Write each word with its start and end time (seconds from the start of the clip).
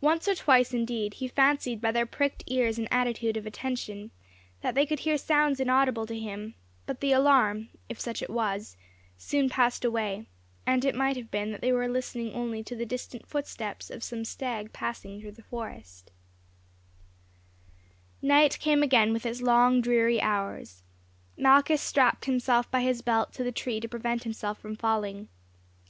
Once 0.00 0.26
or 0.26 0.34
twice, 0.34 0.72
indeed, 0.72 1.12
he 1.12 1.28
fancied 1.28 1.78
by 1.78 1.92
their 1.92 2.06
pricked 2.06 2.42
ears 2.46 2.78
and 2.78 2.88
attitude 2.90 3.36
of 3.36 3.44
attention 3.44 4.10
that 4.62 4.74
they 4.74 4.86
could 4.86 5.00
hear 5.00 5.18
sounds 5.18 5.60
inaudible 5.60 6.06
to 6.06 6.18
him; 6.18 6.54
but 6.86 7.00
the 7.02 7.12
alarm, 7.12 7.68
if 7.90 8.00
such 8.00 8.22
it 8.22 8.30
was, 8.30 8.78
soon 9.18 9.50
passed 9.50 9.84
away, 9.84 10.24
and 10.64 10.86
it 10.86 10.94
might 10.94 11.18
have 11.18 11.30
been 11.30 11.52
that 11.52 11.60
they 11.60 11.70
were 11.70 11.86
listening 11.86 12.32
only 12.32 12.64
to 12.64 12.74
the 12.74 12.86
distant 12.86 13.26
footsteps 13.26 13.90
of 13.90 14.02
some 14.02 14.24
stag 14.24 14.72
passing 14.72 15.20
through 15.20 15.32
the 15.32 15.42
forest. 15.42 16.10
A 16.32 17.74
BATTLE 17.74 17.74
WITH 17.74 18.22
WOLVES.—IV. 18.28 18.52
Night 18.54 18.58
came 18.58 18.82
again 18.82 19.12
with 19.12 19.26
its 19.26 19.42
long 19.42 19.82
dreary 19.82 20.18
hours. 20.18 20.82
Malchus 21.36 21.82
strapped 21.82 22.24
himself 22.24 22.70
by 22.70 22.80
his 22.80 23.02
belt 23.02 23.34
to 23.34 23.44
the 23.44 23.52
tree 23.52 23.80
to 23.80 23.86
prevent 23.86 24.22
himself 24.24 24.58
from 24.58 24.76
falling. 24.76 25.28